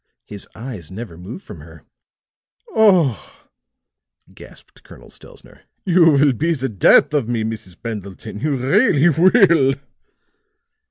[0.25, 1.83] His eyes never move from her."
[2.69, 3.39] "Oh,"
[4.33, 7.77] gasped Colonel Stelzner, "you will be the death of me, Mrs.
[7.83, 9.75] Pendleton; you really will!"